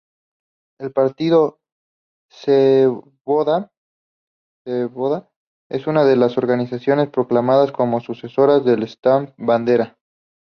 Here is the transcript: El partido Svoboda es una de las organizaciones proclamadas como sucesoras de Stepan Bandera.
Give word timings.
El 0.79 0.93
partido 0.93 1.59
Svoboda 2.31 3.71
es 5.69 5.85
una 5.85 6.05
de 6.05 6.15
las 6.15 6.39
organizaciones 6.39 7.09
proclamadas 7.11 7.71
como 7.71 7.99
sucesoras 7.99 8.65
de 8.65 8.87
Stepan 8.87 9.35
Bandera. 9.37 9.99